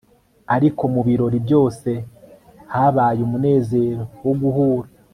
[0.55, 1.89] ariko mu birori byose
[2.73, 4.87] habaye umunezero wo guhura